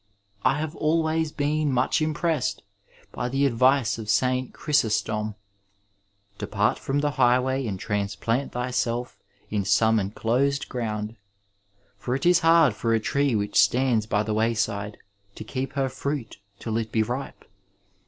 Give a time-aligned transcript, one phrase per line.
[0.41, 2.63] I have always been much impressed
[3.11, 4.51] by the advice of St.
[4.51, 5.35] CShrysostom:
[5.83, 9.19] '* Depart from the highway and transplant thyself
[9.51, 11.17] in some enclosed ground,
[11.99, 14.97] for it is hard for a tree which stands by the wayside
[15.35, 17.45] to keep her fruit till it be ripe."